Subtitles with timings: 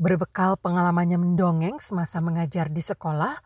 [0.00, 3.36] Berbekal pengalamannya mendongeng semasa mengajar di sekolah,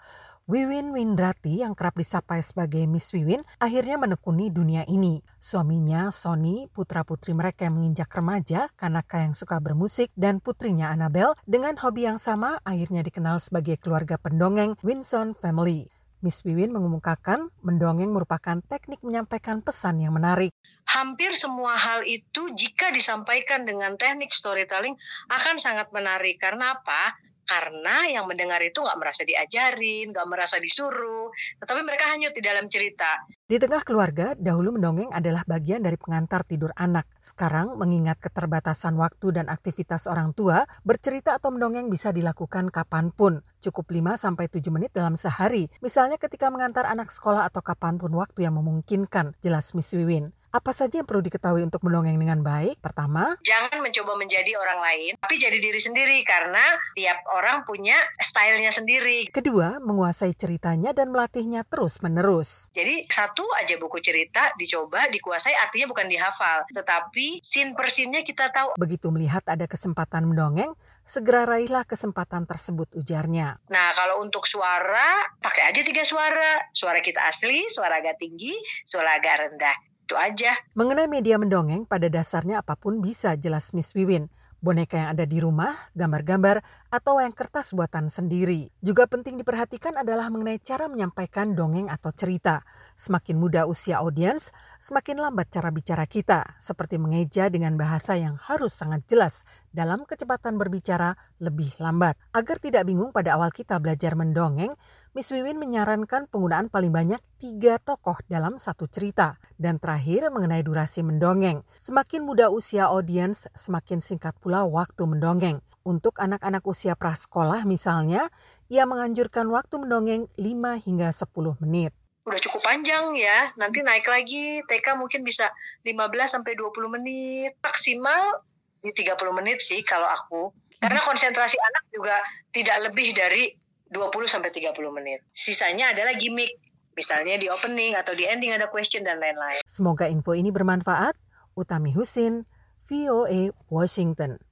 [0.46, 5.18] Wiwin Windrati yang kerap disapa sebagai Miss Wiwin akhirnya menekuni dunia ini.
[5.42, 11.74] Suaminya, Sony, putra-putri mereka yang menginjak remaja, Kanaka yang suka bermusik, dan putrinya Annabelle dengan
[11.74, 16.03] hobi yang sama akhirnya dikenal sebagai keluarga pendongeng Winson Family.
[16.24, 20.56] Miss Wiwin mengemukakan mendongeng merupakan teknik menyampaikan pesan yang menarik.
[20.88, 24.96] Hampir semua hal itu jika disampaikan dengan teknik storytelling
[25.28, 26.40] akan sangat menarik.
[26.40, 27.12] Karena apa?
[27.44, 31.28] Karena yang mendengar itu nggak merasa diajarin, nggak merasa disuruh,
[31.60, 33.24] tetapi mereka hanyut di dalam cerita.
[33.44, 37.04] Di tengah keluarga, dahulu mendongeng adalah bagian dari pengantar tidur anak.
[37.20, 43.44] Sekarang, mengingat keterbatasan waktu dan aktivitas orang tua, bercerita atau mendongeng bisa dilakukan kapan pun.
[43.60, 48.56] Cukup 5-7 menit dalam sehari, misalnya ketika mengantar anak sekolah atau kapan pun waktu yang
[48.56, 50.32] memungkinkan, jelas Miss Wiwin.
[50.54, 52.78] Apa saja yang perlu diketahui untuk mendongeng dengan baik?
[52.78, 58.70] Pertama, jangan mencoba menjadi orang lain, tapi jadi diri sendiri karena tiap orang punya stylenya
[58.70, 59.26] sendiri.
[59.34, 62.70] Kedua, menguasai ceritanya dan melatihnya terus-menerus.
[62.70, 68.54] Jadi satu aja buku cerita dicoba, dikuasai artinya bukan dihafal, tetapi scene per scene-nya kita
[68.54, 68.78] tahu.
[68.78, 70.70] Begitu melihat ada kesempatan mendongeng,
[71.02, 73.58] segera raihlah kesempatan tersebut ujarnya.
[73.74, 76.62] Nah, kalau untuk suara, pakai aja tiga suara.
[76.70, 78.54] Suara kita asli, suara agak tinggi,
[78.86, 79.93] suara agak rendah.
[80.14, 80.54] Itu aja.
[80.78, 84.30] Mengenai media mendongeng, pada dasarnya apa pun bisa jelas Miss Wiwin.
[84.62, 88.70] Boneka yang ada di rumah, gambar-gambar, atau yang kertas buatan sendiri.
[88.78, 92.62] Juga penting diperhatikan adalah mengenai cara menyampaikan dongeng atau cerita.
[92.94, 98.72] Semakin muda usia audiens, semakin lambat cara bicara kita, seperti mengeja dengan bahasa yang harus
[98.72, 99.42] sangat jelas
[99.74, 102.14] dalam kecepatan berbicara lebih lambat.
[102.30, 104.78] Agar tidak bingung pada awal kita belajar mendongeng,
[105.14, 109.38] Miss Wiwin menyarankan penggunaan paling banyak tiga tokoh dalam satu cerita.
[109.54, 111.62] Dan terakhir mengenai durasi mendongeng.
[111.78, 115.62] Semakin muda usia audiens, semakin singkat pula waktu mendongeng.
[115.86, 118.26] Untuk anak-anak usia prasekolah misalnya,
[118.66, 123.52] ia menganjurkan waktu mendongeng 5 hingga 10 menit udah cukup panjang ya.
[123.60, 125.52] Nanti naik lagi TK mungkin bisa
[125.84, 127.52] 15 sampai 20 menit.
[127.60, 128.40] Maksimal
[128.80, 130.50] di 30 menit sih kalau aku.
[130.80, 132.16] Karena konsentrasi anak juga
[132.48, 133.52] tidak lebih dari
[133.90, 135.20] 20 sampai 30 menit.
[135.34, 136.56] Sisanya adalah gimmick.
[136.94, 139.66] Misalnya di opening atau di ending ada question dan lain-lain.
[139.66, 141.18] Semoga info ini bermanfaat.
[141.58, 142.46] Utami Husin,
[142.86, 144.38] VOA Washington.